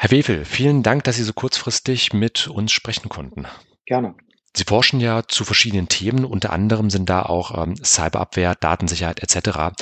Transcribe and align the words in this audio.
Herr 0.00 0.12
Wefel, 0.12 0.44
vielen 0.44 0.84
Dank, 0.84 1.02
dass 1.02 1.16
Sie 1.16 1.24
so 1.24 1.32
kurzfristig 1.32 2.12
mit 2.12 2.46
uns 2.46 2.70
sprechen 2.70 3.08
konnten. 3.08 3.48
Gerne. 3.84 4.14
Sie 4.54 4.62
forschen 4.62 5.00
ja 5.00 5.24
zu 5.26 5.44
verschiedenen 5.44 5.88
Themen, 5.88 6.24
unter 6.24 6.52
anderem 6.52 6.88
sind 6.88 7.10
da 7.10 7.22
auch 7.22 7.60
ähm, 7.60 7.74
Cyberabwehr, 7.84 8.54
Datensicherheit 8.54 9.20
etc. 9.24 9.74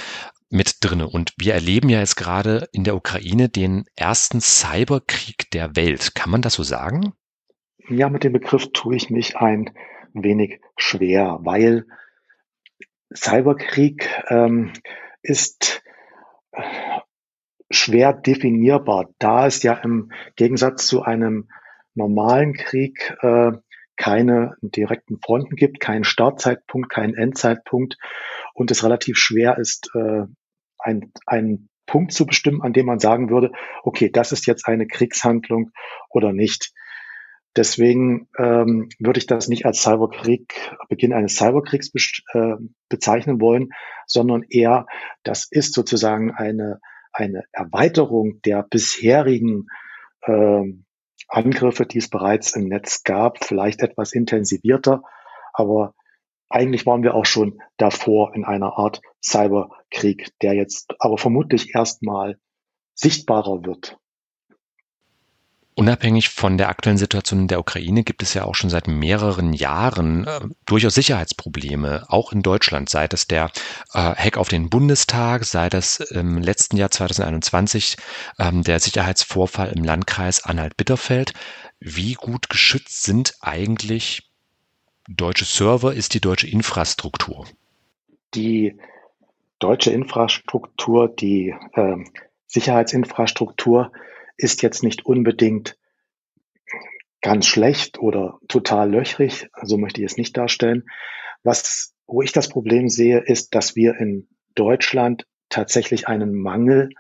mit 0.49 0.77
drinne. 0.81 1.07
Und 1.07 1.35
wir 1.37 1.53
erleben 1.53 1.91
ja 1.91 1.99
jetzt 1.99 2.17
gerade 2.17 2.67
in 2.73 2.83
der 2.83 2.97
Ukraine 2.97 3.51
den 3.51 3.85
ersten 3.95 4.41
Cyberkrieg 4.41 5.51
der 5.51 5.77
Welt. 5.77 6.15
Kann 6.15 6.31
man 6.31 6.41
das 6.41 6.55
so 6.55 6.63
sagen? 6.63 7.13
Ja, 7.91 8.09
mit 8.09 8.25
dem 8.25 8.33
Begriff 8.33 8.73
tue 8.73 8.97
ich 8.97 9.11
mich 9.11 9.37
ein 9.37 9.71
wenig 10.15 10.63
schwer, 10.79 11.41
weil 11.43 11.85
Cyberkrieg 13.15 14.09
ähm, 14.31 14.73
ist 15.21 15.83
schwer 17.71 18.13
definierbar, 18.13 19.11
da 19.19 19.47
es 19.47 19.63
ja 19.63 19.75
im 19.75 20.13
Gegensatz 20.37 20.87
zu 20.87 21.03
einem 21.03 21.49
normalen 21.95 22.53
Krieg 22.53 23.17
äh, 23.23 23.53
keine 23.97 24.57
direkten 24.61 25.19
Fronten 25.25 25.57
gibt, 25.57 25.81
keinen 25.81 26.05
Startzeitpunkt, 26.05 26.91
keinen 26.91 27.15
Endzeitpunkt 27.15 27.97
und 28.55 28.71
es 28.71 28.85
relativ 28.85 29.17
schwer 29.17 29.59
ist, 29.59 29.91
äh, 29.95 30.25
ein, 30.79 31.13
einen 31.27 31.69
Punkt 31.87 32.13
zu 32.13 32.27
bestimmen, 32.27 32.63
an 32.63 32.73
dem 32.73 32.87
man 32.87 32.99
sagen 32.99 33.31
würde, 33.31 33.53
okay, 33.83 34.11
das 34.11 34.33
ist 34.33 34.47
jetzt 34.47 34.67
eine 34.67 34.87
Kriegshandlung 34.87 35.71
oder 36.11 36.33
nicht. 36.33 36.73
Deswegen 37.57 38.29
ähm, 38.39 38.91
würde 38.99 39.19
ich 39.19 39.27
das 39.27 39.49
nicht 39.49 39.65
als 39.65 39.83
Cyberkrieg, 39.83 40.53
Beginn 40.91 41.15
eines 41.15 41.37
Cyberkriegs 41.37 41.91
äh, 42.35 42.57
bezeichnen 42.91 43.41
wollen, 43.41 43.71
sondern 44.07 44.43
eher, 44.43 44.87
das 45.23 45.49
ist 45.51 45.73
sozusagen 45.73 46.33
eine 46.33 46.81
eine 47.17 47.45
Erweiterung 47.53 48.41
der 48.43 48.63
bisherigen 48.63 49.67
äh, 50.23 50.63
Angriffe, 51.29 51.87
die 51.87 51.99
es 51.99 52.09
bereits 52.09 52.55
im 52.55 52.69
Netz 52.69 53.03
gab, 53.03 53.45
vielleicht 53.45 53.81
etwas 53.81 54.13
intensivierter, 54.13 55.03
aber 55.53 55.95
eigentlich 56.49 56.87
waren 56.87 57.03
wir 57.03 57.15
auch 57.15 57.27
schon 57.27 57.61
davor 57.77 58.35
in 58.35 58.45
einer 58.45 58.79
Art 58.79 59.01
Cyberkrieg, 59.23 60.31
der 60.43 60.55
jetzt 60.55 60.95
aber 61.01 61.19
vermutlich 61.19 61.75
erstmal 61.75 62.39
sichtbarer 62.95 63.65
wird. 63.65 63.99
Unabhängig 65.79 66.31
von 66.31 66.57
der 66.57 66.71
aktuellen 66.71 66.97
Situation 66.97 67.41
in 67.41 67.49
der 67.49 67.61
Ukraine 67.61 68.03
gibt 68.03 68.23
es 68.23 68.33
ja 68.33 68.45
auch 68.45 68.55
schon 68.55 68.71
seit 68.71 68.89
mehreren 68.89 69.53
Jahren 69.53 70.27
äh, 70.27 70.41
durchaus 70.65 70.95
Sicherheitsprobleme, 70.95 72.07
auch 72.09 72.33
in 72.33 72.41
Deutschland, 72.41 72.89
sei 72.89 73.07
es 73.13 73.27
der 73.27 73.51
äh, 73.93 73.99
Hack 73.99 74.39
auf 74.39 74.49
den 74.49 74.71
Bundestag, 74.71 75.45
sei 75.45 75.69
das 75.69 76.01
im 76.01 76.39
letzten 76.39 76.79
Jahr 76.79 76.91
2021 76.91 77.99
ähm, 78.39 78.63
der 78.63 78.81
Sicherheitsvorfall 78.81 79.71
im 79.77 79.85
Landkreis 79.85 80.43
Anhalt-Bitterfeld. 80.43 81.35
Wie 81.79 82.15
gut 82.15 82.49
geschützt 82.49 83.03
sind 83.03 83.35
eigentlich 83.43 84.31
deutsche 85.07 85.45
Server, 85.45 85.93
ist 85.93 86.15
die 86.15 86.23
deutsche 86.23 86.47
Infrastruktur? 86.47 87.45
Die 88.35 88.79
deutsche 89.59 89.91
Infrastruktur, 89.91 91.09
die 91.09 91.55
äh, 91.75 91.97
Sicherheitsinfrastruktur 92.47 93.93
ist 94.37 94.63
jetzt 94.63 94.83
nicht 94.83 95.07
unbedingt 95.07 95.77
ganz 97.21 97.47
schlecht 97.47 97.99
oder 97.99 98.39
total 98.49 98.91
löchrig, 98.91 99.49
so 99.63 99.79
möchte 99.79 100.01
ich 100.01 100.07
es 100.07 100.17
nicht 100.17 100.37
darstellen. 100.37 100.85
Was, 101.43 101.95
wo 102.07 102.23
ich 102.23 102.33
das 102.33 102.49
Problem 102.49 102.89
sehe, 102.89 103.19
ist, 103.19 103.55
dass 103.55 103.75
wir 103.75 103.97
in 103.97 104.29
Deutschland 104.55 105.27
tatsächlich 105.49 106.09
einen 106.09 106.35
Mangel 106.35 106.91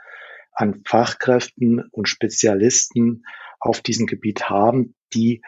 an 0.52 0.82
Fachkräften 0.86 1.84
und 1.90 2.08
Spezialisten 2.08 3.24
auf 3.60 3.80
diesem 3.80 4.06
Gebiet 4.06 4.48
haben, 4.48 4.94
die 5.12 5.42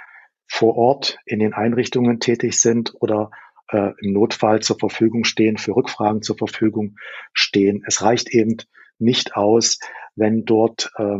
vor 0.47 0.77
Ort 0.77 1.19
in 1.25 1.39
den 1.41 1.55
Einrichtungen 1.55 2.21
tätig 2.21 2.61
sind 2.61 2.95
oder 3.01 3.31
äh, 3.71 3.93
im 4.01 4.13
Notfall 4.13 4.61
zur 4.61 4.79
Verfügung 4.79 5.25
stehen, 5.25 5.59
für 5.59 5.77
Rückfragen 5.77 6.23
zur 6.23 6.37
Verfügung 6.37 6.97
stehen. 7.33 7.83
Es 7.87 8.03
reicht 8.03 8.31
eben 8.31 8.57
nicht 8.99 9.35
aus, 9.37 9.79
wenn 10.17 10.45
dort 10.45 10.91
äh, 10.97 11.19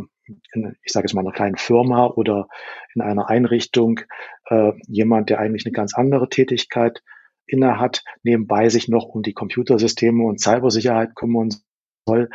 in, 0.53 0.75
ich 0.83 0.91
sage 0.91 1.05
jetzt 1.05 1.13
mal, 1.13 1.21
einer 1.21 1.31
kleinen 1.31 1.57
Firma 1.57 2.07
oder 2.07 2.47
in 2.93 3.01
einer 3.01 3.29
Einrichtung 3.29 4.01
äh, 4.49 4.73
jemand, 4.87 5.29
der 5.29 5.39
eigentlich 5.39 5.65
eine 5.65 5.73
ganz 5.73 5.93
andere 5.95 6.29
Tätigkeit 6.29 7.01
inne 7.45 7.79
hat, 7.79 8.03
nebenbei 8.23 8.69
sich 8.69 8.87
noch 8.87 9.05
um 9.05 9.23
die 9.23 9.33
Computersysteme 9.33 10.23
und 10.23 10.39
Cybersicherheit 10.39 11.15
kümmern 11.15 11.49
soll 12.05 12.29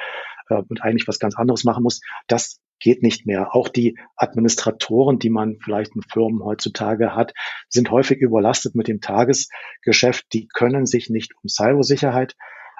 äh, 0.49 0.63
und 0.69 0.83
eigentlich 0.83 1.09
was 1.09 1.19
ganz 1.19 1.37
anderes 1.37 1.65
machen 1.65 1.83
muss, 1.83 2.01
das 2.27 2.61
geht 2.81 3.03
nicht 3.03 3.25
mehr. 3.27 3.55
Auch 3.55 3.69
die 3.69 3.99
Administratoren, 4.17 5.19
die 5.19 5.31
man 5.31 5.59
vielleicht 5.63 5.95
in 5.95 6.03
Firmen 6.03 6.45
heutzutage 6.45 7.15
hat, 7.15 7.33
sind 7.69 7.91
häufig 7.91 8.21
überlastet 8.21 8.75
mit 8.75 8.89
dem 8.89 9.01
Tagesgeschäft. 9.01 10.27
Die 10.33 10.49
können 10.49 10.85
sich 10.87 11.09
nicht 11.09 11.33
um 11.43 11.49
Cybersicherheit 11.49 12.35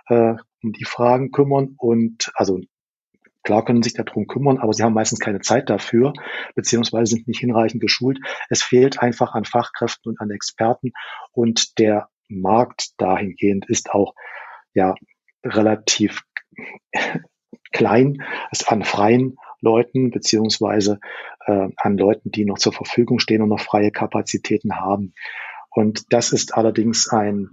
äh, 0.09 0.35
um 0.63 0.73
die 0.73 0.85
Fragen 0.85 1.31
kümmern 1.31 1.75
und 1.79 2.33
also 2.35 2.61
Klar 3.45 3.65
können 3.65 3.83
sich 3.83 3.93
darum 3.93 4.27
kümmern, 4.27 4.59
aber 4.59 4.73
sie 4.73 4.83
haben 4.83 4.95
meistens 4.95 5.21
keine 5.21 5.41
Zeit 5.41 5.69
dafür, 5.71 6.15
beziehungsweise 6.55 7.15
sind 7.15 7.29
nicht 7.29 7.41
hinreichend 7.41 7.81
geschult. 7.81 8.19
Es 8.49 8.63
fehlt 8.63 9.01
einfach 9.01 9.35
an 9.35 9.45
Fachkräften 9.45 10.13
und 10.13 10.21
an 10.21 10.31
Experten 10.31 10.93
und 11.33 11.79
der 11.79 12.09
Markt 12.29 12.95
dahingehend 12.99 13.69
ist 13.69 13.91
auch 13.91 14.15
ja 14.73 14.95
relativ 15.45 16.23
klein, 17.73 18.23
ist 18.51 18.73
an 18.73 18.83
freien 18.83 19.37
Leuten 19.61 20.11
beziehungsweise 20.11 21.01
äh, 21.47 21.69
an 21.77 21.99
Leuten, 21.99 22.31
die 22.31 22.45
noch 22.45 22.59
zur 22.59 22.73
Verfügung 22.73 23.19
stehen 23.19 23.43
und 23.43 23.51
noch 23.51 23.61
freie 23.61 23.91
Kapazitäten 23.91 24.77
haben. 24.77 25.15
Und 25.71 26.13
das 26.13 26.33
ist 26.33 26.55
allerdings 26.55 27.09
ein 27.09 27.51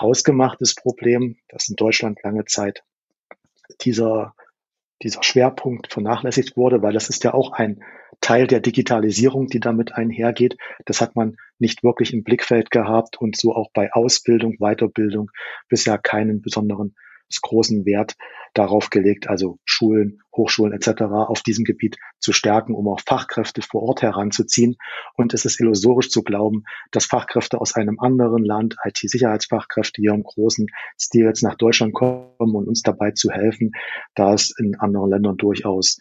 hausgemachtes 0.00 0.74
Problem, 0.74 1.36
das 1.48 1.68
in 1.68 1.76
Deutschland 1.76 2.18
lange 2.22 2.44
Zeit 2.44 2.82
dieser 3.82 4.34
dieser 5.02 5.22
Schwerpunkt 5.22 5.92
vernachlässigt 5.92 6.56
wurde, 6.56 6.82
weil 6.82 6.92
das 6.92 7.08
ist 7.08 7.24
ja 7.24 7.34
auch 7.34 7.52
ein 7.52 7.82
Teil 8.20 8.46
der 8.46 8.60
Digitalisierung, 8.60 9.46
die 9.46 9.60
damit 9.60 9.92
einhergeht. 9.94 10.56
Das 10.86 11.00
hat 11.00 11.16
man 11.16 11.36
nicht 11.58 11.84
wirklich 11.84 12.12
im 12.14 12.24
Blickfeld 12.24 12.70
gehabt 12.70 13.20
und 13.20 13.36
so 13.36 13.54
auch 13.54 13.70
bei 13.72 13.92
Ausbildung, 13.92 14.56
Weiterbildung 14.58 15.30
bisher 15.68 15.98
keinen 15.98 16.40
besonderen 16.40 16.94
großen 17.42 17.84
Wert 17.84 18.14
darauf 18.54 18.90
gelegt, 18.90 19.28
also 19.28 19.58
Schulen, 19.64 20.20
Hochschulen 20.34 20.72
etc. 20.72 21.02
auf 21.02 21.42
diesem 21.42 21.64
Gebiet 21.64 21.96
zu 22.18 22.32
stärken, 22.32 22.74
um 22.74 22.88
auch 22.88 23.00
Fachkräfte 23.00 23.62
vor 23.62 23.82
Ort 23.82 24.02
heranzuziehen. 24.02 24.76
Und 25.14 25.34
es 25.34 25.44
ist 25.44 25.60
illusorisch 25.60 26.10
zu 26.10 26.22
glauben, 26.22 26.64
dass 26.90 27.06
Fachkräfte 27.06 27.60
aus 27.60 27.74
einem 27.74 27.98
anderen 28.00 28.44
Land, 28.44 28.76
IT-Sicherheitsfachkräfte 28.84 30.00
hier 30.00 30.12
im 30.12 30.22
großen 30.22 30.66
Stil 30.98 31.26
jetzt 31.26 31.42
nach 31.42 31.56
Deutschland 31.56 31.92
kommen 31.92 32.30
und 32.38 32.66
uns 32.68 32.82
dabei 32.82 33.10
zu 33.10 33.30
helfen, 33.30 33.72
da 34.14 34.32
es 34.32 34.54
in 34.58 34.76
anderen 34.76 35.10
Ländern 35.10 35.36
durchaus 35.36 35.98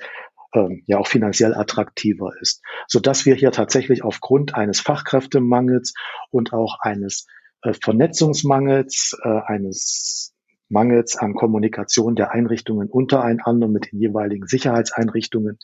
ähm, 0.53 0.83
ja 0.85 0.97
auch 0.97 1.07
finanziell 1.07 1.53
attraktiver 1.53 2.31
ist, 2.39 2.61
so 2.87 2.99
dass 2.99 3.25
wir 3.25 3.35
hier 3.35 3.51
tatsächlich 3.51 4.03
aufgrund 4.03 4.55
eines 4.55 4.79
Fachkräftemangels 4.79 5.93
und 6.31 6.53
auch 6.53 6.77
eines 6.79 7.27
äh, 7.61 7.73
Vernetzungsmangels, 7.73 9.17
äh, 9.23 9.41
eines 9.45 10.34
Mangels 10.69 11.15
an 11.15 11.35
Kommunikation 11.35 12.15
der 12.15 12.31
Einrichtungen 12.31 12.89
untereinander 12.89 13.67
mit 13.67 13.91
den 13.91 13.99
jeweiligen 13.99 14.47
Sicherheitseinrichtungen 14.47 15.59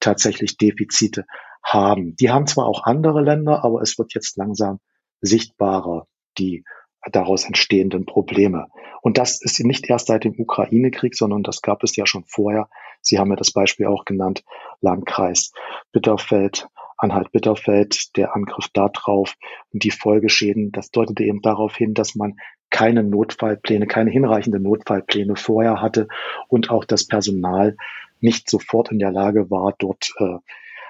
tatsächlich 0.00 0.56
Defizite 0.56 1.24
haben. 1.62 2.14
Die 2.16 2.30
haben 2.30 2.46
zwar 2.46 2.66
auch 2.66 2.84
andere 2.84 3.22
Länder, 3.22 3.64
aber 3.64 3.82
es 3.82 3.98
wird 3.98 4.14
jetzt 4.14 4.36
langsam 4.36 4.78
sichtbarer, 5.20 6.06
die 6.38 6.64
daraus 7.10 7.44
entstehenden 7.44 8.04
Probleme. 8.04 8.66
Und 9.02 9.18
das 9.18 9.40
ist 9.40 9.60
nicht 9.60 9.88
erst 9.88 10.08
seit 10.08 10.24
dem 10.24 10.34
Ukraine-Krieg, 10.38 11.14
sondern 11.14 11.42
das 11.42 11.62
gab 11.62 11.82
es 11.82 11.94
ja 11.96 12.06
schon 12.06 12.24
vorher. 12.26 12.68
Sie 13.00 13.18
haben 13.18 13.30
ja 13.30 13.36
das 13.36 13.52
Beispiel 13.52 13.86
auch 13.86 14.04
genannt, 14.04 14.44
Landkreis 14.80 15.52
Bitterfeld, 15.92 16.66
Anhalt-Bitterfeld, 16.98 18.16
der 18.16 18.34
Angriff 18.34 18.68
darauf 18.72 19.34
und 19.72 19.84
die 19.84 19.90
Folgeschäden. 19.90 20.72
Das 20.72 20.90
deutete 20.90 21.24
eben 21.24 21.42
darauf 21.42 21.76
hin, 21.76 21.94
dass 21.94 22.14
man 22.14 22.36
keine 22.70 23.02
Notfallpläne, 23.02 23.86
keine 23.86 24.10
hinreichenden 24.10 24.62
Notfallpläne 24.62 25.36
vorher 25.36 25.80
hatte 25.80 26.08
und 26.48 26.70
auch 26.70 26.84
das 26.84 27.06
Personal 27.06 27.76
nicht 28.20 28.50
sofort 28.50 28.90
in 28.90 28.98
der 28.98 29.12
Lage 29.12 29.50
war, 29.50 29.74
dort 29.78 30.12
äh, 30.18 30.38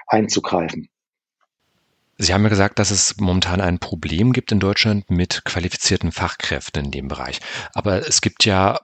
einzugreifen. 0.07 0.89
Sie 2.19 2.33
haben 2.33 2.43
ja 2.43 2.49
gesagt, 2.49 2.79
dass 2.79 2.89
es 2.89 3.17
momentan 3.17 3.61
ein 3.61 3.77
Problem 3.77 4.33
gibt 4.33 4.51
in 4.51 4.59
Deutschland 4.59 5.11
mit 5.11 5.45
qualifizierten 5.45 6.11
Fachkräften 6.11 6.85
in 6.85 6.91
dem 6.91 7.07
Bereich. 7.07 7.39
Aber 7.73 8.07
es 8.07 8.21
gibt 8.21 8.43
ja 8.43 8.79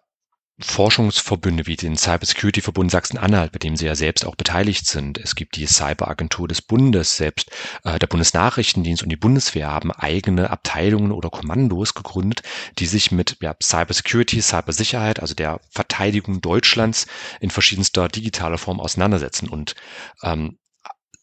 Forschungsverbünde 0.60 1.66
wie 1.66 1.76
den 1.76 1.98
Cybersecurity-Verbund 1.98 2.92
Sachsen-Anhalt, 2.92 3.52
bei 3.52 3.58
dem 3.58 3.76
Sie 3.76 3.88
ja 3.88 3.96
selbst 3.96 4.24
auch 4.26 4.36
beteiligt 4.36 4.86
sind. 4.86 5.18
Es 5.18 5.34
gibt 5.34 5.56
die 5.56 5.66
Cyberagentur 5.66 6.48
des 6.48 6.62
Bundes, 6.62 7.18
selbst 7.18 7.50
äh, 7.84 7.98
der 7.98 8.06
Bundesnachrichtendienst 8.06 9.02
und 9.02 9.10
die 9.10 9.18
Bundeswehr 9.18 9.72
haben 9.72 9.92
eigene 9.92 10.52
Abteilungen 10.52 11.12
oder 11.12 11.32
Kommandos 11.32 11.96
gegründet, 11.96 12.44
die 12.78 12.86
sich 12.86 13.12
mit 13.12 13.38
ja, 13.42 13.56
Cybersecurity, 13.62 14.42
Cybersicherheit, 14.42 15.20
also 15.20 15.34
der 15.34 15.60
Verteidigung 15.72 16.40
Deutschlands 16.40 17.08
in 17.40 17.50
verschiedenster 17.50 18.08
digitaler 18.08 18.60
Form 18.60 18.80
auseinandersetzen. 18.80 19.50
Und 19.50 19.74
ähm, 20.22 20.60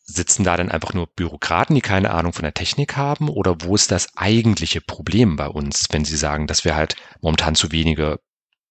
sitzen 0.02 0.42
da 0.42 0.56
dann 0.56 0.72
einfach 0.72 0.92
nur 0.92 1.06
Bürokraten, 1.06 1.76
die 1.76 1.80
keine 1.80 2.10
Ahnung 2.10 2.32
von 2.32 2.42
der 2.42 2.54
Technik 2.54 2.96
haben? 2.96 3.28
Oder 3.28 3.62
wo 3.62 3.76
ist 3.76 3.92
das 3.92 4.16
eigentliche 4.16 4.80
Problem 4.80 5.36
bei 5.36 5.46
uns, 5.46 5.86
wenn 5.90 6.04
Sie 6.04 6.16
sagen, 6.16 6.48
dass 6.48 6.64
wir 6.64 6.74
halt 6.74 6.96
momentan 7.20 7.54
zu 7.54 7.70
wenige 7.70 8.18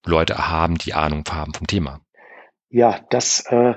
Leute 0.05 0.49
haben, 0.49 0.77
die 0.77 0.93
Ahnung 0.93 1.23
haben 1.29 1.53
vom 1.53 1.67
Thema? 1.67 2.01
Ja, 2.69 2.99
das 3.09 3.43
äh, 3.47 3.75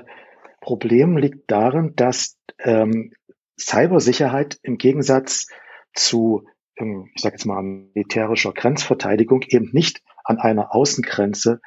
Problem 0.61 1.17
liegt 1.17 1.49
darin, 1.51 1.93
dass 1.95 2.37
ähm, 2.59 3.13
Cybersicherheit 3.59 4.59
im 4.63 4.77
Gegensatz 4.77 5.47
zu, 5.93 6.47
ähm, 6.77 7.09
ich 7.15 7.21
sage 7.21 7.35
jetzt 7.35 7.45
mal, 7.45 7.61
militärischer 7.61 8.53
Grenzverteidigung 8.53 9.41
eben 9.47 9.69
nicht 9.73 10.01
an 10.23 10.39
einer 10.39 10.73
Außengrenze 10.73 11.59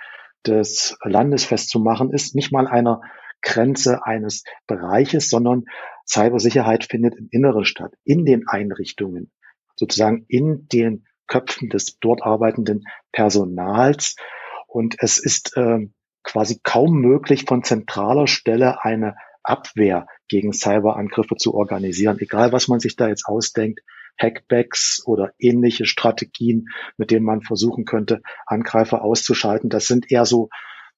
des 0.47 0.97
Landes 1.03 1.45
festzumachen 1.45 2.13
ist, 2.13 2.35
nicht 2.35 2.53
mal 2.53 2.67
einer 2.67 3.01
Grenze 3.43 4.05
eines 4.05 4.45
Bereiches, 4.67 5.29
sondern 5.29 5.65
Cybersicherheit 6.07 6.85
findet 6.85 7.17
im 7.17 7.29
Inneren 7.31 7.65
statt, 7.65 7.93
in 8.05 8.25
den 8.25 8.49
Einrichtungen, 8.49 9.31
sozusagen 9.77 10.25
in 10.29 10.69
den 10.69 11.07
Köpfen 11.27 11.69
des 11.69 11.99
dort 11.99 12.23
arbeitenden 12.23 12.85
Personals. 13.13 14.17
Und 14.67 14.97
es 14.99 15.19
ist 15.19 15.57
äh, 15.57 15.89
quasi 16.23 16.61
kaum 16.63 17.01
möglich, 17.01 17.45
von 17.47 17.63
zentraler 17.63 18.27
Stelle 18.27 18.85
eine 18.85 19.17
Abwehr 19.43 20.07
gegen 20.29 20.53
Cyberangriffe 20.53 21.37
zu 21.37 21.55
organisieren, 21.55 22.19
egal 22.21 22.53
was 22.53 22.69
man 22.69 22.81
sich 22.81 22.97
da 22.97 23.09
jetzt 23.09 23.27
ausdenkt, 23.27 23.81
Hackbacks 24.19 25.03
oder 25.05 25.33
ähnliche 25.39 25.85
Strategien, 25.87 26.69
mit 26.97 27.11
denen 27.11 27.25
man 27.25 27.43
versuchen 27.43 27.85
könnte, 27.85 28.23
Angreifer 28.47 29.03
auszuschalten. 29.03 29.71
Das 29.71 29.87
sind 29.87 30.11
eher 30.11 30.25
so, 30.25 30.49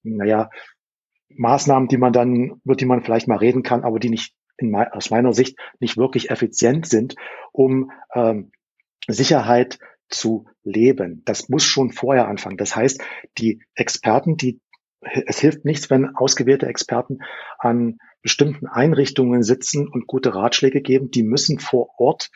naja, 0.03 0.49
Maßnahmen, 1.29 1.89
die 1.89 1.97
man 1.97 2.13
dann, 2.13 2.61
über 2.63 2.75
die 2.75 2.85
man 2.85 3.03
vielleicht 3.03 3.27
mal 3.27 3.37
reden 3.37 3.61
kann, 3.61 3.83
aber 3.83 3.99
die 3.99 4.09
nicht 4.09 4.33
in, 4.57 4.75
aus 4.75 5.09
meiner 5.09 5.33
Sicht 5.33 5.57
nicht 5.79 5.97
wirklich 5.97 6.31
effizient 6.31 6.87
sind, 6.87 7.15
um 7.51 7.91
ähm, 8.13 8.51
Sicherheit 9.07 9.79
zu 10.09 10.45
leben. 10.63 11.21
Das 11.25 11.49
muss 11.49 11.63
schon 11.63 11.91
vorher 11.91 12.27
anfangen. 12.27 12.57
Das 12.57 12.75
heißt, 12.75 13.01
die 13.37 13.61
Experten, 13.75 14.37
die 14.37 14.59
es 15.25 15.39
hilft 15.39 15.63
nichts, 15.63 15.89
wenn 15.89 16.15
ausgewählte 16.15 16.67
Experten 16.67 17.19
an 17.57 17.99
bestimmten 18.21 18.67
Einrichtungen 18.67 19.43
sitzen 19.43 19.87
und 19.87 20.07
gute 20.07 20.35
Ratschläge 20.35 20.81
geben. 20.81 21.09
Die 21.09 21.23
müssen 21.23 21.59
vor 21.59 21.89
Ort 21.97 22.29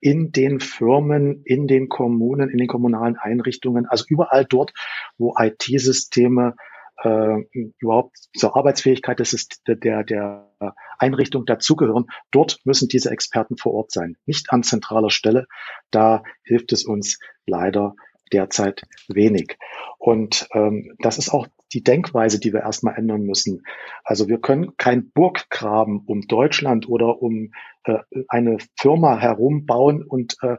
in 0.00 0.32
den 0.32 0.60
Firmen, 0.60 1.42
in 1.44 1.66
den 1.66 1.88
Kommunen, 1.88 2.50
in 2.50 2.58
den 2.58 2.68
kommunalen 2.68 3.16
Einrichtungen, 3.16 3.86
also 3.86 4.04
überall 4.08 4.44
dort, 4.44 4.72
wo 5.18 5.34
IT-Systeme 5.38 6.54
äh, 7.02 7.42
überhaupt 7.78 8.16
zur 8.36 8.56
Arbeitsfähigkeit 8.56 9.18
des, 9.18 9.48
der, 9.66 10.04
der 10.04 10.50
Einrichtung 10.98 11.46
dazugehören. 11.46 12.06
Dort 12.30 12.58
müssen 12.64 12.88
diese 12.88 13.10
Experten 13.10 13.56
vor 13.56 13.72
Ort 13.72 13.92
sein, 13.92 14.16
nicht 14.26 14.52
an 14.52 14.62
zentraler 14.62 15.10
Stelle. 15.10 15.46
Da 15.90 16.22
hilft 16.44 16.72
es 16.72 16.84
uns 16.84 17.18
leider 17.46 17.94
derzeit 18.32 18.82
wenig. 19.08 19.56
Und 19.98 20.48
ähm, 20.54 20.94
das 21.00 21.18
ist 21.18 21.30
auch 21.30 21.46
die 21.72 21.82
Denkweise, 21.82 22.38
die 22.38 22.52
wir 22.52 22.60
erstmal 22.60 22.96
ändern 22.96 23.22
müssen. 23.22 23.64
Also 24.04 24.28
wir 24.28 24.38
können 24.38 24.76
kein 24.76 25.10
Burggraben 25.10 26.02
um 26.06 26.22
Deutschland 26.22 26.88
oder 26.88 27.20
um 27.22 27.52
äh, 27.84 27.98
eine 28.28 28.58
Firma 28.78 29.18
herumbauen 29.18 30.04
und 30.04 30.36
äh, 30.42 30.56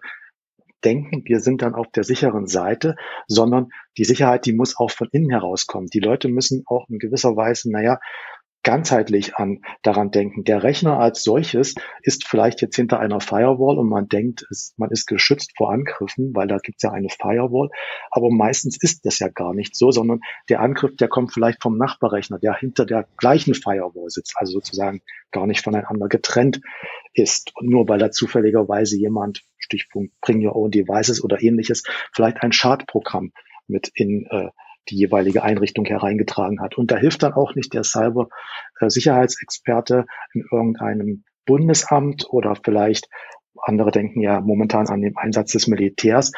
denken, 0.81 1.23
wir 1.25 1.39
sind 1.39 1.61
dann 1.61 1.75
auf 1.75 1.87
der 1.95 2.03
sicheren 2.03 2.47
Seite, 2.47 2.95
sondern 3.27 3.69
die 3.97 4.05
Sicherheit, 4.05 4.45
die 4.45 4.53
muss 4.53 4.77
auch 4.77 4.91
von 4.91 5.07
innen 5.11 5.29
herauskommen. 5.29 5.87
Die 5.87 5.99
Leute 5.99 6.27
müssen 6.27 6.63
auch 6.65 6.87
in 6.89 6.99
gewisser 6.99 7.35
Weise, 7.35 7.71
naja, 7.71 7.99
ganzheitlich 8.63 9.35
an 9.35 9.61
daran 9.81 10.11
denken. 10.11 10.43
Der 10.43 10.63
Rechner 10.63 10.99
als 10.99 11.23
solches 11.23 11.75
ist 12.03 12.27
vielleicht 12.27 12.61
jetzt 12.61 12.75
hinter 12.75 12.99
einer 12.99 13.19
Firewall 13.19 13.79
und 13.79 13.89
man 13.89 14.07
denkt, 14.07 14.45
es, 14.51 14.73
man 14.77 14.91
ist 14.91 15.07
geschützt 15.07 15.53
vor 15.57 15.71
Angriffen, 15.71 16.35
weil 16.35 16.47
da 16.47 16.57
gibt 16.57 16.77
es 16.77 16.83
ja 16.83 16.91
eine 16.91 17.09
Firewall. 17.09 17.69
Aber 18.11 18.29
meistens 18.29 18.77
ist 18.79 19.05
das 19.05 19.19
ja 19.19 19.29
gar 19.29 19.53
nicht 19.53 19.75
so, 19.75 19.91
sondern 19.91 20.19
der 20.49 20.59
Angriff, 20.59 20.95
der 20.95 21.07
kommt 21.07 21.33
vielleicht 21.33 21.61
vom 21.61 21.77
Nachbarrechner, 21.77 22.37
der 22.37 22.55
hinter 22.55 22.85
der 22.85 23.07
gleichen 23.17 23.55
Firewall 23.55 24.09
sitzt, 24.09 24.35
also 24.37 24.53
sozusagen 24.53 25.01
gar 25.31 25.47
nicht 25.47 25.63
voneinander 25.63 26.07
getrennt 26.07 26.61
ist. 27.13 27.51
Und 27.55 27.69
nur 27.69 27.87
weil 27.87 27.99
da 27.99 28.11
zufälligerweise 28.11 28.97
jemand, 28.97 29.43
Stichpunkt 29.57 30.13
Bring 30.21 30.45
Your 30.45 30.55
Own 30.55 30.71
Devices 30.71 31.23
oder 31.23 31.41
ähnliches, 31.41 31.83
vielleicht 32.13 32.41
ein 32.41 32.51
Schadprogramm 32.51 33.31
mit 33.67 33.89
in 33.93 34.27
äh, 34.29 34.49
die 34.89 34.97
jeweilige 34.97 35.43
Einrichtung 35.43 35.85
hereingetragen 35.85 36.59
hat. 36.61 36.77
Und 36.77 36.91
da 36.91 36.97
hilft 36.97 37.23
dann 37.23 37.33
auch 37.33 37.55
nicht 37.55 37.73
der 37.73 37.83
Cyber-Sicherheitsexperte 37.83 40.05
in 40.33 40.45
irgendeinem 40.51 41.23
Bundesamt 41.45 42.25
oder 42.29 42.55
vielleicht 42.55 43.07
andere 43.63 43.91
denken 43.91 44.21
ja 44.21 44.41
momentan 44.41 44.87
an 44.87 45.01
den 45.01 45.15
Einsatz 45.17 45.51
des 45.51 45.67
Militärs. 45.67 46.31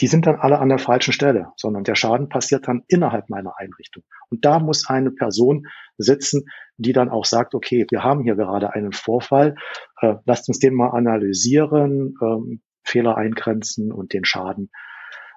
Die 0.00 0.06
sind 0.06 0.26
dann 0.26 0.36
alle 0.36 0.58
an 0.58 0.68
der 0.68 0.78
falschen 0.78 1.12
Stelle, 1.12 1.52
sondern 1.56 1.84
der 1.84 1.94
Schaden 1.94 2.28
passiert 2.28 2.68
dann 2.68 2.82
innerhalb 2.88 3.30
meiner 3.30 3.58
Einrichtung. 3.58 4.02
Und 4.30 4.44
da 4.44 4.58
muss 4.58 4.88
eine 4.88 5.10
Person 5.10 5.66
sitzen, 5.96 6.44
die 6.76 6.92
dann 6.92 7.08
auch 7.08 7.24
sagt, 7.24 7.54
okay, 7.54 7.86
wir 7.90 8.04
haben 8.04 8.22
hier 8.22 8.36
gerade 8.36 8.74
einen 8.74 8.92
Vorfall, 8.92 9.56
äh, 10.00 10.14
lasst 10.24 10.48
uns 10.48 10.58
den 10.58 10.74
mal 10.74 10.90
analysieren, 10.90 12.14
ähm, 12.22 12.62
Fehler 12.84 13.16
eingrenzen 13.16 13.92
und 13.92 14.12
den 14.12 14.24
Schaden 14.24 14.70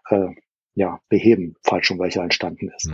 äh, 0.09 0.27
ja, 0.73 0.99
beheben, 1.09 1.55
falls 1.63 1.85
schon 1.85 1.99
welcher 1.99 2.23
entstanden 2.23 2.69
ist. 2.75 2.89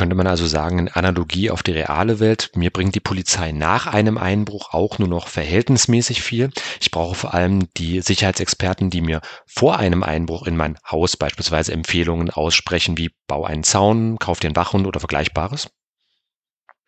Könnte 0.00 0.16
man 0.16 0.26
also 0.26 0.46
sagen, 0.46 0.78
in 0.78 0.88
Analogie 0.88 1.50
auf 1.50 1.62
die 1.62 1.72
reale 1.72 2.20
Welt, 2.20 2.52
mir 2.54 2.70
bringt 2.70 2.94
die 2.94 3.00
Polizei 3.00 3.52
nach 3.52 3.86
einem 3.86 4.16
Einbruch 4.16 4.72
auch 4.72 4.98
nur 4.98 5.08
noch 5.08 5.28
verhältnismäßig 5.28 6.22
viel. 6.22 6.48
Ich 6.80 6.90
brauche 6.90 7.14
vor 7.14 7.34
allem 7.34 7.68
die 7.74 8.00
Sicherheitsexperten, 8.00 8.88
die 8.88 9.02
mir 9.02 9.20
vor 9.44 9.78
einem 9.78 10.02
Einbruch 10.02 10.46
in 10.46 10.56
mein 10.56 10.78
Haus 10.90 11.18
beispielsweise 11.18 11.74
Empfehlungen 11.74 12.30
aussprechen, 12.30 12.96
wie 12.96 13.10
bau 13.26 13.44
einen 13.44 13.62
Zaun, 13.62 14.18
kauf 14.18 14.40
dir 14.40 14.48
einen 14.48 14.56
Wachhund 14.56 14.86
oder 14.86 15.00
Vergleichbares. 15.00 15.70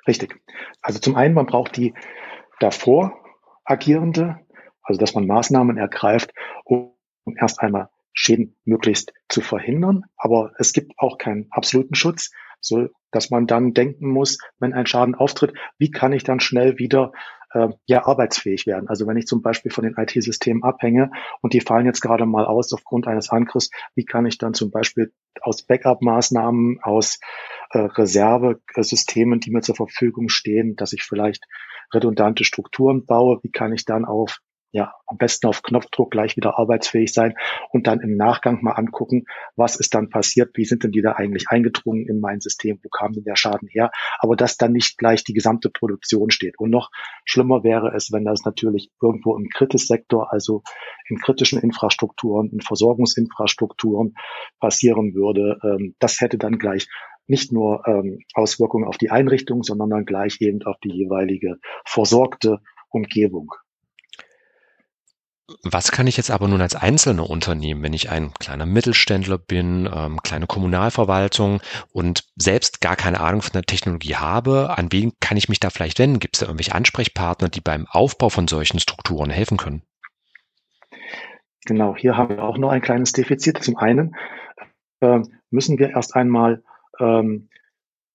Richtig. 0.06 0.40
Also 0.80 0.98
zum 0.98 1.14
einen, 1.14 1.34
man 1.34 1.44
braucht 1.44 1.76
die 1.76 1.92
davor 2.60 3.12
agierende, 3.66 4.38
also 4.82 4.98
dass 4.98 5.14
man 5.14 5.26
Maßnahmen 5.26 5.76
ergreift, 5.76 6.32
um 6.64 6.94
erst 7.38 7.60
einmal 7.60 7.90
Schäden 8.14 8.56
möglichst 8.64 9.12
zu 9.28 9.42
verhindern. 9.42 10.04
Aber 10.16 10.52
es 10.56 10.72
gibt 10.72 10.92
auch 10.96 11.18
keinen 11.18 11.48
absoluten 11.50 11.94
Schutz, 11.94 12.30
so 12.62 12.88
dass 13.12 13.30
man 13.30 13.46
dann 13.46 13.74
denken 13.74 14.08
muss, 14.08 14.38
wenn 14.58 14.72
ein 14.72 14.86
Schaden 14.86 15.14
auftritt, 15.14 15.52
wie 15.78 15.90
kann 15.90 16.12
ich 16.12 16.24
dann 16.24 16.40
schnell 16.40 16.78
wieder 16.78 17.12
äh, 17.52 17.68
ja 17.86 18.06
arbeitsfähig 18.06 18.66
werden? 18.66 18.88
Also 18.88 19.06
wenn 19.06 19.16
ich 19.16 19.26
zum 19.26 19.42
Beispiel 19.42 19.70
von 19.70 19.84
den 19.84 19.94
IT-Systemen 19.96 20.64
abhänge 20.64 21.12
und 21.42 21.52
die 21.52 21.60
fallen 21.60 21.86
jetzt 21.86 22.00
gerade 22.00 22.26
mal 22.26 22.46
aus 22.46 22.72
aufgrund 22.72 23.06
eines 23.06 23.30
Angriffs, 23.30 23.70
wie 23.94 24.04
kann 24.04 24.26
ich 24.26 24.38
dann 24.38 24.54
zum 24.54 24.70
Beispiel 24.70 25.12
aus 25.42 25.62
Backup-Maßnahmen, 25.62 26.80
aus 26.82 27.20
äh, 27.70 27.78
Reservesystemen, 27.78 29.40
die 29.40 29.50
mir 29.50 29.60
zur 29.60 29.76
Verfügung 29.76 30.28
stehen, 30.28 30.74
dass 30.74 30.92
ich 30.92 31.02
vielleicht 31.02 31.44
redundante 31.92 32.44
Strukturen 32.44 33.04
baue, 33.04 33.40
wie 33.42 33.50
kann 33.50 33.72
ich 33.72 33.84
dann 33.84 34.06
auf 34.06 34.40
ja, 34.72 34.94
am 35.06 35.18
besten 35.18 35.46
auf 35.46 35.62
Knopfdruck 35.62 36.10
gleich 36.10 36.36
wieder 36.36 36.58
arbeitsfähig 36.58 37.12
sein 37.12 37.34
und 37.70 37.86
dann 37.86 38.00
im 38.00 38.16
Nachgang 38.16 38.62
mal 38.62 38.72
angucken, 38.72 39.26
was 39.54 39.76
ist 39.76 39.94
dann 39.94 40.08
passiert, 40.08 40.50
wie 40.54 40.64
sind 40.64 40.82
denn 40.82 40.92
die 40.92 41.02
da 41.02 41.12
eigentlich 41.12 41.50
eingedrungen 41.50 42.08
in 42.08 42.20
mein 42.20 42.40
System, 42.40 42.80
wo 42.82 42.88
kam 42.88 43.12
denn 43.12 43.24
der 43.24 43.36
Schaden 43.36 43.68
her, 43.68 43.90
aber 44.18 44.34
dass 44.34 44.56
dann 44.56 44.72
nicht 44.72 44.96
gleich 44.96 45.24
die 45.24 45.34
gesamte 45.34 45.68
Produktion 45.68 46.30
steht. 46.30 46.58
Und 46.58 46.70
noch 46.70 46.90
schlimmer 47.26 47.62
wäre 47.64 47.94
es, 47.94 48.12
wenn 48.12 48.24
das 48.24 48.44
natürlich 48.44 48.90
irgendwo 49.00 49.36
im 49.36 49.48
Kritissektor, 49.50 50.32
also 50.32 50.62
in 51.06 51.18
kritischen 51.18 51.60
Infrastrukturen, 51.60 52.50
in 52.50 52.62
Versorgungsinfrastrukturen 52.62 54.14
passieren 54.58 55.14
würde. 55.14 55.58
Ähm, 55.62 55.94
das 55.98 56.20
hätte 56.20 56.38
dann 56.38 56.58
gleich 56.58 56.88
nicht 57.26 57.52
nur 57.52 57.86
ähm, 57.86 58.20
Auswirkungen 58.34 58.86
auf 58.86 58.96
die 58.96 59.10
Einrichtung, 59.10 59.62
sondern 59.62 59.90
dann 59.90 60.06
gleich 60.06 60.40
eben 60.40 60.62
auf 60.62 60.76
die 60.82 60.92
jeweilige 60.92 61.58
versorgte 61.84 62.60
Umgebung. 62.88 63.52
Was 65.62 65.92
kann 65.92 66.06
ich 66.06 66.16
jetzt 66.16 66.30
aber 66.30 66.48
nun 66.48 66.60
als 66.60 66.74
einzelne 66.74 67.22
Unternehmen, 67.22 67.82
wenn 67.82 67.92
ich 67.92 68.10
ein 68.10 68.32
kleiner 68.34 68.66
Mittelständler 68.66 69.38
bin, 69.38 69.88
ähm, 69.92 70.20
kleine 70.22 70.46
Kommunalverwaltung 70.46 71.60
und 71.92 72.24
selbst 72.36 72.80
gar 72.80 72.96
keine 72.96 73.20
Ahnung 73.20 73.42
von 73.42 73.52
der 73.52 73.62
Technologie 73.62 74.16
habe, 74.16 74.76
an 74.76 74.92
wen 74.92 75.12
kann 75.20 75.36
ich 75.36 75.48
mich 75.48 75.60
da 75.60 75.70
vielleicht 75.70 75.98
wenden? 75.98 76.20
Gibt 76.20 76.36
es 76.36 76.40
da 76.40 76.46
irgendwelche 76.46 76.74
Ansprechpartner, 76.74 77.48
die 77.48 77.60
beim 77.60 77.86
Aufbau 77.88 78.28
von 78.28 78.48
solchen 78.48 78.78
Strukturen 78.78 79.30
helfen 79.30 79.56
können? 79.56 79.82
Genau, 81.64 81.96
hier 81.96 82.16
haben 82.16 82.36
wir 82.36 82.42
auch 82.42 82.58
noch 82.58 82.70
ein 82.70 82.82
kleines 82.82 83.12
Defizit. 83.12 83.62
Zum 83.62 83.76
einen 83.76 84.16
äh, 85.00 85.20
müssen 85.50 85.78
wir 85.78 85.90
erst 85.90 86.16
einmal 86.16 86.62
ähm, 86.98 87.48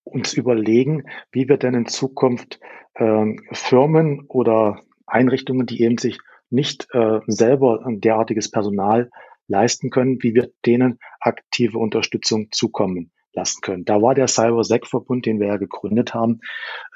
uns 0.04 0.34
überlegen, 0.34 1.04
wie 1.32 1.48
wir 1.48 1.58
denn 1.58 1.74
in 1.74 1.86
Zukunft 1.86 2.60
ähm, 2.96 3.42
Firmen 3.52 4.26
oder 4.28 4.82
Einrichtungen, 5.06 5.66
die 5.66 5.82
eben 5.82 5.98
sich 5.98 6.20
nicht 6.50 6.88
äh, 6.94 7.20
selber 7.28 7.86
ein 7.86 8.00
derartiges 8.02 8.50
Personal 8.52 9.10
leisten 9.48 9.90
können, 9.90 10.22
wie 10.22 10.34
wir 10.34 10.50
denen 10.66 11.00
aktive 11.20 11.78
Unterstützung 11.78 12.50
zukommen 12.52 13.12
lassen 13.38 13.62
können. 13.62 13.86
Da 13.86 14.02
war 14.02 14.16
der 14.16 14.28
CyberSec-Verbund, 14.28 15.26
den 15.26 15.40
wir 15.40 15.48
ja 15.48 15.58
gegründet 15.58 16.14
haben, 16.14 16.42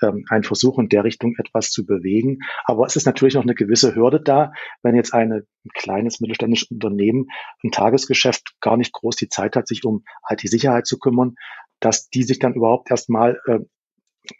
ähm, 0.02 0.26
ein 0.30 0.44
Versuch 0.44 0.80
in 0.80 0.90
der 0.90 1.04
Richtung 1.04 1.36
etwas 1.38 1.70
zu 1.70 1.86
bewegen. 1.86 2.40
Aber 2.66 2.86
es 2.86 2.96
ist 2.96 3.06
natürlich 3.06 3.36
noch 3.36 3.44
eine 3.44 3.56
gewisse 3.56 3.96
Hürde 3.96 4.20
da, 4.20 4.52
wenn 4.82 4.96
jetzt 4.96 5.14
eine, 5.14 5.46
ein 5.64 5.70
kleines 5.74 6.20
mittelständisches 6.20 6.72
Unternehmen 6.72 7.28
ein 7.64 7.72
Tagesgeschäft 7.72 8.56
gar 8.60 8.76
nicht 8.76 8.92
groß 8.92 9.16
die 9.16 9.30
Zeit 9.30 9.56
hat, 9.56 9.68
sich 9.68 9.86
um 9.86 10.04
IT-Sicherheit 10.30 10.88
zu 10.88 10.98
kümmern, 11.00 11.36
dass 11.80 12.10
die 12.10 12.24
sich 12.24 12.40
dann 12.40 12.56
überhaupt 12.56 12.92
erstmal 12.92 13.40
äh, 13.46 13.60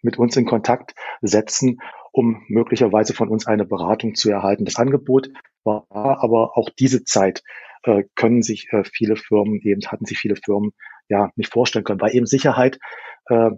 mit 0.02 0.18
uns 0.18 0.36
in 0.36 0.46
Kontakt 0.46 0.94
setzen, 1.22 1.78
um 2.12 2.44
möglicherweise 2.48 3.14
von 3.14 3.30
uns 3.30 3.48
eine 3.48 3.66
Beratung 3.66 4.16
zu 4.16 4.30
erhalten. 4.30 4.66
Das 4.66 4.78
Angebot 4.78 5.30
war 5.64 5.86
aber 5.90 6.58
auch 6.58 6.70
diese 6.70 7.04
Zeit 7.04 7.44
äh, 7.84 8.04
können 8.16 8.42
sich 8.42 8.68
äh, 8.72 8.84
viele 8.84 9.16
Firmen 9.16 9.60
eben, 9.62 9.82
hatten 9.88 10.06
sich 10.06 10.20
viele 10.20 10.36
Firmen 10.36 10.72
ja 11.10 11.32
nicht 11.36 11.52
vorstellen 11.52 11.84
können, 11.84 12.02
weil 12.02 12.16
eben 12.16 12.26
Sicherheit 12.26 12.80
äh, 13.28 13.52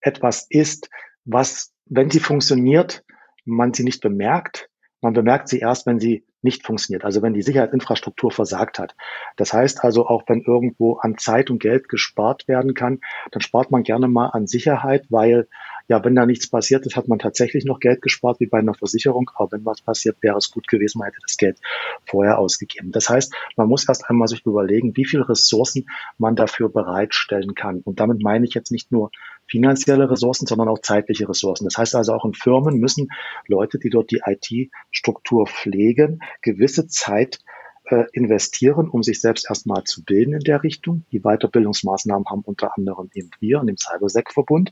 etwas 0.00 0.46
ist, 0.50 0.90
was, 1.24 1.72
wenn 1.86 2.10
sie 2.10 2.20
funktioniert, 2.20 3.04
man 3.44 3.72
sie 3.72 3.84
nicht 3.84 4.00
bemerkt. 4.00 4.68
Man 5.00 5.14
bemerkt 5.14 5.48
sie 5.48 5.58
erst, 5.58 5.86
wenn 5.86 5.98
sie 5.98 6.24
nicht 6.42 6.66
funktioniert, 6.66 7.04
also 7.04 7.22
wenn 7.22 7.34
die 7.34 7.42
Sicherheitsinfrastruktur 7.42 8.32
versagt 8.32 8.78
hat. 8.78 8.96
Das 9.36 9.52
heißt 9.52 9.84
also, 9.84 10.06
auch 10.06 10.24
wenn 10.26 10.42
irgendwo 10.42 10.94
an 10.94 11.18
Zeit 11.18 11.50
und 11.50 11.60
Geld 11.60 11.88
gespart 11.88 12.48
werden 12.48 12.74
kann, 12.74 13.00
dann 13.30 13.40
spart 13.40 13.70
man 13.70 13.84
gerne 13.84 14.08
mal 14.08 14.28
an 14.28 14.48
Sicherheit, 14.48 15.06
weil 15.08 15.48
ja, 15.92 16.02
wenn 16.06 16.14
da 16.14 16.24
nichts 16.24 16.48
passiert 16.48 16.86
ist, 16.86 16.96
hat 16.96 17.06
man 17.08 17.18
tatsächlich 17.18 17.66
noch 17.66 17.78
Geld 17.78 18.00
gespart, 18.00 18.40
wie 18.40 18.46
bei 18.46 18.60
einer 18.60 18.72
Versicherung. 18.72 19.30
Aber 19.34 19.52
wenn 19.52 19.66
was 19.66 19.82
passiert, 19.82 20.16
wäre 20.22 20.38
es 20.38 20.50
gut 20.50 20.66
gewesen, 20.66 21.00
man 21.00 21.08
hätte 21.08 21.18
das 21.20 21.36
Geld 21.36 21.58
vorher 22.06 22.38
ausgegeben. 22.38 22.92
Das 22.92 23.10
heißt, 23.10 23.34
man 23.58 23.68
muss 23.68 23.86
erst 23.86 24.08
einmal 24.08 24.26
sich 24.26 24.46
überlegen, 24.46 24.96
wie 24.96 25.04
viele 25.04 25.28
Ressourcen 25.28 25.84
man 26.16 26.34
dafür 26.34 26.70
bereitstellen 26.70 27.54
kann. 27.54 27.82
Und 27.84 28.00
damit 28.00 28.22
meine 28.22 28.46
ich 28.46 28.54
jetzt 28.54 28.72
nicht 28.72 28.90
nur 28.90 29.10
finanzielle 29.46 30.10
Ressourcen, 30.10 30.46
sondern 30.46 30.68
auch 30.68 30.78
zeitliche 30.78 31.28
Ressourcen. 31.28 31.66
Das 31.66 31.76
heißt 31.76 31.94
also 31.94 32.14
auch 32.14 32.24
in 32.24 32.32
Firmen 32.32 32.78
müssen 32.78 33.08
Leute, 33.46 33.78
die 33.78 33.90
dort 33.90 34.10
die 34.10 34.22
IT-Struktur 34.24 35.46
pflegen, 35.46 36.20
gewisse 36.40 36.86
Zeit 36.86 37.40
äh, 37.84 38.04
investieren, 38.14 38.88
um 38.88 39.02
sich 39.02 39.20
selbst 39.20 39.46
erstmal 39.46 39.84
zu 39.84 40.02
bilden 40.04 40.32
in 40.32 40.40
der 40.40 40.62
Richtung. 40.62 41.04
Die 41.12 41.20
Weiterbildungsmaßnahmen 41.20 42.26
haben 42.30 42.40
unter 42.46 42.78
anderem 42.78 43.10
eben 43.12 43.28
wir 43.40 43.60
in 43.60 43.66
dem 43.66 43.76
CyberSec-Verbund. 43.76 44.70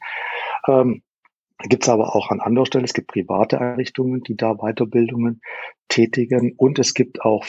Ähm, 0.66 1.02
Gibt 1.64 1.82
es 1.82 1.88
aber 1.88 2.16
auch 2.16 2.30
an 2.30 2.40
anderer 2.40 2.66
Stelle, 2.66 2.84
es 2.84 2.94
gibt 2.94 3.08
private 3.08 3.60
Einrichtungen, 3.60 4.22
die 4.22 4.36
da 4.36 4.54
Weiterbildungen 4.54 5.42
tätigen 5.88 6.54
und 6.56 6.78
es 6.78 6.94
gibt 6.94 7.20
auch 7.22 7.44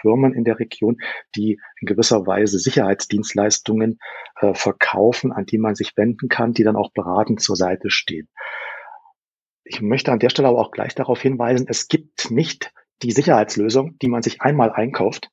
Firmen 0.00 0.34
in 0.34 0.44
der 0.44 0.58
Region, 0.58 0.98
die 1.34 1.58
in 1.80 1.86
gewisser 1.86 2.26
Weise 2.26 2.58
Sicherheitsdienstleistungen 2.58 3.98
äh, 4.40 4.54
verkaufen, 4.54 5.32
an 5.32 5.46
die 5.46 5.58
man 5.58 5.74
sich 5.74 5.96
wenden 5.96 6.28
kann, 6.28 6.52
die 6.52 6.62
dann 6.62 6.76
auch 6.76 6.92
beratend 6.92 7.40
zur 7.40 7.56
Seite 7.56 7.90
stehen. 7.90 8.28
Ich 9.64 9.80
möchte 9.80 10.12
an 10.12 10.18
der 10.18 10.30
Stelle 10.30 10.48
aber 10.48 10.60
auch 10.60 10.70
gleich 10.70 10.94
darauf 10.94 11.20
hinweisen, 11.20 11.66
es 11.68 11.88
gibt 11.88 12.30
nicht 12.30 12.72
die 13.02 13.12
Sicherheitslösung, 13.12 13.98
die 13.98 14.08
man 14.08 14.22
sich 14.22 14.40
einmal 14.40 14.72
einkauft 14.72 15.30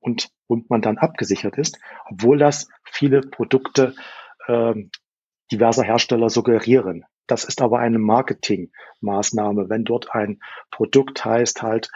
und, 0.00 0.28
und 0.46 0.70
man 0.70 0.82
dann 0.82 0.98
abgesichert 0.98 1.56
ist, 1.56 1.78
obwohl 2.06 2.38
das 2.38 2.68
viele 2.84 3.20
Produkte 3.20 3.94
ähm, 4.48 4.90
diverser 5.52 5.84
Hersteller 5.84 6.30
suggerieren. 6.30 7.04
Das 7.26 7.44
ist 7.44 7.62
aber 7.62 7.78
eine 7.78 7.98
Marketingmaßnahme. 7.98 9.68
Wenn 9.68 9.84
dort 9.84 10.14
ein 10.14 10.40
Produkt 10.70 11.24
heißt 11.24 11.62
halt 11.62 11.90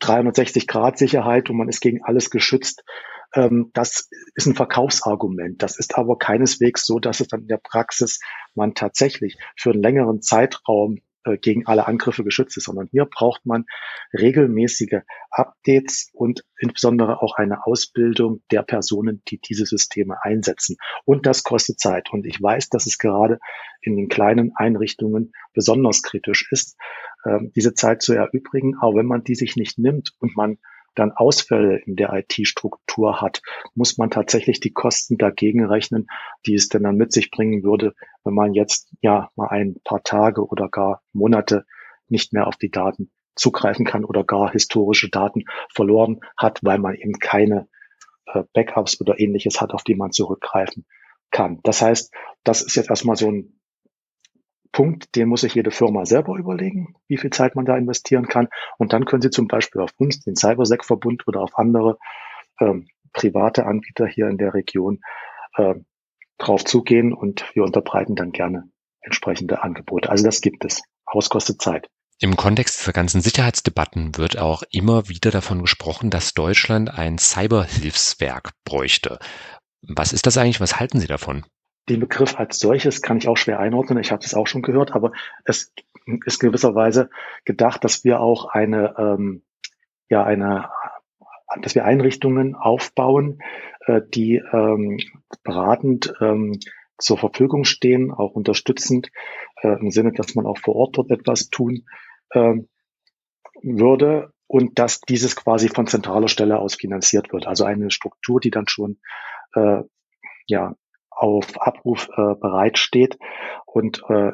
360 0.00 0.66
Grad 0.66 0.98
Sicherheit 0.98 1.50
und 1.50 1.56
man 1.56 1.68
ist 1.68 1.80
gegen 1.80 2.02
alles 2.02 2.30
geschützt, 2.30 2.84
ähm, 3.34 3.70
das 3.72 4.08
ist 4.34 4.46
ein 4.46 4.54
Verkaufsargument. 4.54 5.62
Das 5.62 5.78
ist 5.78 5.96
aber 5.96 6.18
keineswegs 6.18 6.84
so, 6.84 6.98
dass 6.98 7.20
es 7.20 7.28
dann 7.28 7.42
in 7.42 7.48
der 7.48 7.60
Praxis 7.62 8.20
man 8.54 8.74
tatsächlich 8.74 9.38
für 9.56 9.70
einen 9.70 9.82
längeren 9.82 10.22
Zeitraum 10.22 10.98
gegen 11.40 11.66
alle 11.66 11.86
Angriffe 11.86 12.24
geschützt 12.24 12.56
ist, 12.56 12.64
sondern 12.64 12.88
hier 12.90 13.04
braucht 13.04 13.46
man 13.46 13.64
regelmäßige 14.12 15.02
Updates 15.30 16.10
und 16.12 16.44
insbesondere 16.58 17.22
auch 17.22 17.36
eine 17.36 17.66
Ausbildung 17.66 18.42
der 18.50 18.62
Personen, 18.62 19.22
die 19.28 19.38
diese 19.38 19.66
Systeme 19.66 20.22
einsetzen. 20.22 20.76
Und 21.04 21.26
das 21.26 21.42
kostet 21.42 21.78
Zeit. 21.80 22.12
Und 22.12 22.26
ich 22.26 22.40
weiß, 22.42 22.68
dass 22.68 22.86
es 22.86 22.98
gerade 22.98 23.38
in 23.80 23.96
den 23.96 24.08
kleinen 24.08 24.52
Einrichtungen 24.54 25.32
besonders 25.54 26.02
kritisch 26.02 26.48
ist, 26.50 26.76
ähm, 27.24 27.52
diese 27.54 27.74
Zeit 27.74 28.02
zu 28.02 28.12
erübrigen. 28.12 28.76
Aber 28.80 28.96
wenn 28.96 29.06
man 29.06 29.24
die 29.24 29.34
sich 29.34 29.56
nicht 29.56 29.78
nimmt 29.78 30.12
und 30.18 30.36
man 30.36 30.58
dann 30.94 31.12
Ausfälle 31.12 31.78
in 31.78 31.96
der 31.96 32.12
IT-Struktur 32.12 33.20
hat, 33.20 33.42
muss 33.74 33.98
man 33.98 34.10
tatsächlich 34.10 34.60
die 34.60 34.72
Kosten 34.72 35.18
dagegen 35.18 35.64
rechnen, 35.64 36.06
die 36.46 36.54
es 36.54 36.68
denn 36.68 36.82
dann 36.82 36.96
mit 36.96 37.12
sich 37.12 37.30
bringen 37.30 37.62
würde, 37.62 37.94
wenn 38.24 38.34
man 38.34 38.54
jetzt 38.54 38.92
ja 39.00 39.30
mal 39.36 39.48
ein 39.48 39.76
paar 39.84 40.02
Tage 40.02 40.46
oder 40.46 40.68
gar 40.68 41.02
Monate 41.12 41.64
nicht 42.08 42.32
mehr 42.32 42.46
auf 42.46 42.56
die 42.56 42.70
Daten 42.70 43.10
zugreifen 43.34 43.86
kann 43.86 44.04
oder 44.04 44.24
gar 44.24 44.52
historische 44.52 45.08
Daten 45.08 45.44
verloren 45.72 46.20
hat, 46.36 46.58
weil 46.62 46.78
man 46.78 46.94
eben 46.94 47.14
keine 47.18 47.68
äh, 48.26 48.42
Backups 48.52 49.00
oder 49.00 49.18
ähnliches 49.18 49.60
hat, 49.60 49.72
auf 49.72 49.84
die 49.84 49.94
man 49.94 50.12
zurückgreifen 50.12 50.84
kann. 51.30 51.60
Das 51.62 51.80
heißt, 51.80 52.12
das 52.44 52.62
ist 52.62 52.76
jetzt 52.76 52.90
erstmal 52.90 53.16
so 53.16 53.30
ein 53.30 53.58
Punkt, 54.72 55.14
den 55.14 55.28
muss 55.28 55.42
sich 55.42 55.54
jede 55.54 55.70
Firma 55.70 56.06
selber 56.06 56.36
überlegen, 56.36 56.94
wie 57.06 57.18
viel 57.18 57.30
Zeit 57.30 57.54
man 57.54 57.64
da 57.64 57.76
investieren 57.76 58.26
kann. 58.26 58.48
Und 58.78 58.92
dann 58.92 59.04
können 59.04 59.22
Sie 59.22 59.30
zum 59.30 59.46
Beispiel 59.46 59.82
auf 59.82 59.92
uns, 59.98 60.20
den 60.20 60.34
CyberSec-Verbund 60.34 61.28
oder 61.28 61.40
auf 61.40 61.58
andere 61.58 61.98
ähm, 62.60 62.88
private 63.12 63.66
Anbieter 63.66 64.06
hier 64.06 64.28
in 64.28 64.38
der 64.38 64.54
Region 64.54 65.00
äh, 65.56 65.74
drauf 66.38 66.64
zugehen 66.64 67.12
und 67.12 67.44
wir 67.54 67.62
unterbreiten 67.62 68.16
dann 68.16 68.32
gerne 68.32 68.68
entsprechende 69.00 69.62
Angebote. 69.62 70.08
Also 70.08 70.24
das 70.24 70.40
gibt 70.40 70.64
es. 70.64 70.82
Haus 71.12 71.28
kostet 71.28 71.60
Zeit. 71.60 71.88
Im 72.20 72.36
Kontext 72.36 72.80
dieser 72.80 72.92
ganzen 72.92 73.20
Sicherheitsdebatten 73.20 74.16
wird 74.16 74.38
auch 74.38 74.62
immer 74.70 75.08
wieder 75.08 75.30
davon 75.30 75.60
gesprochen, 75.60 76.08
dass 76.08 76.34
Deutschland 76.34 76.96
ein 76.96 77.18
Cyberhilfswerk 77.18 78.52
bräuchte. 78.64 79.18
Was 79.82 80.12
ist 80.12 80.26
das 80.26 80.38
eigentlich? 80.38 80.60
Was 80.60 80.78
halten 80.78 81.00
Sie 81.00 81.08
davon? 81.08 81.44
Den 81.88 82.00
Begriff 82.00 82.38
als 82.38 82.58
solches 82.58 83.02
kann 83.02 83.16
ich 83.16 83.28
auch 83.28 83.36
schwer 83.36 83.58
einordnen. 83.58 83.98
Ich 83.98 84.12
habe 84.12 84.24
es 84.24 84.34
auch 84.34 84.46
schon 84.46 84.62
gehört, 84.62 84.92
aber 84.92 85.12
es 85.44 85.72
ist 86.24 86.38
gewisserweise 86.38 87.10
gedacht, 87.44 87.84
dass 87.84 88.04
wir 88.04 88.20
auch 88.20 88.46
eine, 88.46 88.94
ähm, 88.98 89.42
ja, 90.08 90.24
eine, 90.24 90.70
dass 91.60 91.74
wir 91.74 91.84
Einrichtungen 91.84 92.54
aufbauen, 92.54 93.40
äh, 93.86 94.00
die 94.14 94.36
ähm, 94.52 94.98
beratend 95.42 96.14
ähm, 96.20 96.60
zur 96.98 97.18
Verfügung 97.18 97.64
stehen, 97.64 98.12
auch 98.12 98.32
unterstützend, 98.32 99.10
äh, 99.62 99.78
im 99.80 99.90
Sinne, 99.90 100.12
dass 100.12 100.34
man 100.34 100.46
auch 100.46 100.58
vor 100.58 100.76
Ort 100.76 100.98
dort 100.98 101.10
etwas 101.10 101.50
tun 101.50 101.84
ähm, 102.32 102.68
würde 103.62 104.32
und 104.46 104.78
dass 104.78 105.00
dieses 105.00 105.34
quasi 105.34 105.68
von 105.68 105.86
zentraler 105.86 106.28
Stelle 106.28 106.58
aus 106.58 106.76
finanziert 106.76 107.32
wird. 107.32 107.46
Also 107.46 107.64
eine 107.64 107.90
Struktur, 107.90 108.38
die 108.38 108.50
dann 108.50 108.68
schon 108.68 108.98
äh, 109.54 109.82
ja 110.46 110.76
auf 111.22 111.62
Abruf 111.62 112.08
äh, 112.16 112.34
bereitsteht 112.34 113.16
und 113.64 114.02
äh, 114.08 114.32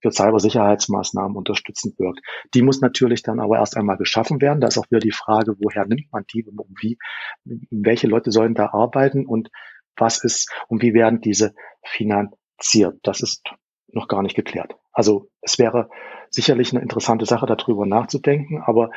für 0.00 0.12
Cybersicherheitsmaßnahmen 0.12 1.36
unterstützend 1.36 1.98
wirkt. 1.98 2.20
Die 2.54 2.62
muss 2.62 2.80
natürlich 2.80 3.24
dann 3.24 3.40
aber 3.40 3.56
erst 3.56 3.76
einmal 3.76 3.96
geschaffen 3.96 4.40
werden. 4.40 4.60
Da 4.60 4.68
ist 4.68 4.78
auch 4.78 4.88
wieder 4.88 5.00
die 5.00 5.10
Frage, 5.10 5.56
woher 5.58 5.84
nimmt 5.84 6.12
man 6.12 6.24
die 6.32 6.44
und 6.44 6.60
wie, 6.80 6.96
welche 7.44 8.06
Leute 8.06 8.30
sollen 8.30 8.54
da 8.54 8.68
arbeiten 8.68 9.26
und 9.26 9.50
was 9.96 10.22
ist 10.22 10.48
und 10.68 10.80
wie 10.80 10.94
werden 10.94 11.20
diese 11.20 11.54
finanziert. 11.82 13.00
Das 13.02 13.20
ist 13.20 13.42
noch 13.88 14.06
gar 14.06 14.22
nicht 14.22 14.36
geklärt. 14.36 14.76
Also 14.92 15.28
es 15.40 15.58
wäre 15.58 15.90
sicherlich 16.30 16.72
eine 16.72 16.82
interessante 16.82 17.26
Sache, 17.26 17.46
darüber 17.46 17.84
nachzudenken, 17.84 18.62
aber 18.64 18.92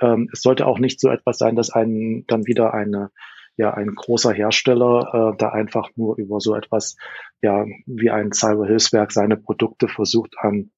ähm, 0.00 0.28
es 0.32 0.40
sollte 0.40 0.68
auch 0.68 0.78
nicht 0.78 1.00
so 1.00 1.08
etwas 1.08 1.38
sein, 1.38 1.56
dass 1.56 1.70
einen 1.70 2.28
dann 2.28 2.46
wieder 2.46 2.74
eine 2.74 3.10
ja 3.56 3.72
ein 3.72 3.94
großer 3.94 4.32
Hersteller 4.32 5.32
äh, 5.32 5.36
da 5.38 5.50
einfach 5.50 5.90
nur 5.96 6.16
über 6.18 6.40
so 6.40 6.54
etwas 6.54 6.96
ja 7.42 7.64
wie 7.86 8.10
ein 8.10 8.32
Cyberhilfswerk 8.32 9.12
seine 9.12 9.36
Produkte 9.36 9.88
versucht 9.88 10.34
an 10.38 10.70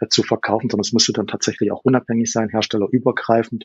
äh, 0.00 0.08
zu 0.08 0.22
verkaufen, 0.22 0.70
sondern 0.70 0.84
es 0.84 0.92
müsste 0.92 1.12
dann 1.12 1.26
tatsächlich 1.26 1.72
auch 1.72 1.84
unabhängig 1.84 2.30
sein, 2.30 2.48
herstellerübergreifend 2.50 3.64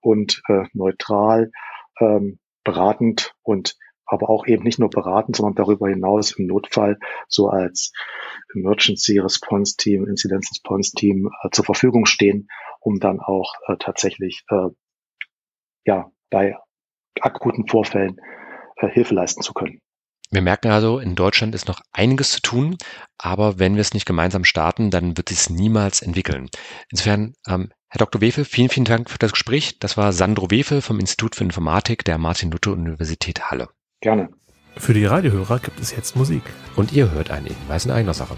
und 0.00 0.42
äh, 0.48 0.64
neutral, 0.72 1.50
ähm, 2.00 2.38
beratend 2.64 3.34
und 3.42 3.76
aber 4.06 4.30
auch 4.30 4.46
eben 4.46 4.62
nicht 4.62 4.78
nur 4.78 4.88
beraten, 4.88 5.34
sondern 5.34 5.56
darüber 5.56 5.88
hinaus 5.88 6.32
im 6.32 6.46
Notfall 6.46 6.98
so 7.28 7.48
als 7.48 7.92
Emergency 8.54 9.18
Response 9.18 9.76
Team, 9.76 10.06
Incident 10.06 10.46
Response 10.50 10.92
Team 10.94 11.28
äh, 11.42 11.50
zur 11.50 11.64
Verfügung 11.64 12.06
stehen, 12.06 12.48
um 12.80 13.00
dann 13.00 13.20
auch 13.20 13.54
äh, 13.66 13.76
tatsächlich 13.78 14.44
äh, 14.48 14.68
ja 15.84 16.10
bei 16.30 16.56
akuten 17.22 17.66
Vorfällen 17.66 18.16
äh, 18.76 18.88
Hilfe 18.88 19.14
leisten 19.14 19.42
zu 19.42 19.52
können. 19.52 19.80
Wir 20.30 20.42
merken 20.42 20.70
also, 20.70 20.98
in 20.98 21.14
Deutschland 21.14 21.54
ist 21.54 21.68
noch 21.68 21.80
einiges 21.92 22.32
zu 22.32 22.40
tun, 22.42 22.76
aber 23.16 23.58
wenn 23.58 23.74
wir 23.74 23.80
es 23.80 23.94
nicht 23.94 24.06
gemeinsam 24.06 24.44
starten, 24.44 24.90
dann 24.90 25.16
wird 25.16 25.30
es 25.30 25.50
niemals 25.50 26.02
entwickeln. 26.02 26.48
Insofern, 26.90 27.34
ähm, 27.48 27.70
Herr 27.88 27.98
Dr. 28.00 28.20
Wefel, 28.20 28.44
vielen, 28.44 28.68
vielen 28.68 28.84
Dank 28.84 29.08
für 29.08 29.18
das 29.18 29.32
Gespräch. 29.32 29.78
Das 29.78 29.96
war 29.96 30.12
Sandro 30.12 30.50
Wefel 30.50 30.82
vom 30.82 30.98
Institut 30.98 31.36
für 31.36 31.44
Informatik 31.44 32.04
der 32.04 32.18
Martin-Luther-Universität 32.18 33.50
Halle. 33.50 33.68
Gerne. 34.00 34.30
Für 34.76 34.92
die 34.92 35.04
Radiohörer 35.04 35.60
gibt 35.60 35.80
es 35.80 35.92
jetzt 35.92 36.16
Musik. 36.16 36.42
Und 36.74 36.92
ihr 36.92 37.12
hört 37.12 37.30
einen 37.30 37.46
Hinweis 37.46 37.86
in 37.86 37.92
eigener 37.92 38.12
Sache. 38.12 38.36